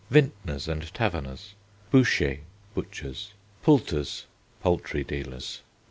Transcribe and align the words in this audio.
Vintners 0.09 0.67
and 0.67 0.91
taverners. 0.95 1.53
Bouchers 1.91 2.39
(butchers). 2.73 3.33
Pulters 3.61 4.25
(poultry 4.63 5.03
dealers). 5.03 5.61